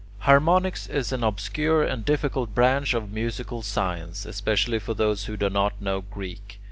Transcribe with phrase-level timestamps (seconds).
[0.21, 5.47] Harmonics is an obscure and difficult branch of musical science, especially for those who do
[5.47, 6.59] not know Greek.